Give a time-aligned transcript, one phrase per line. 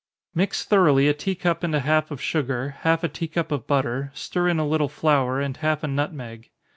[0.33, 3.67] _Mix thoroughly a tea cup and a half of sugar, half a tea cup of
[3.67, 6.49] butter, stir in a little flour, and half a nutmeg.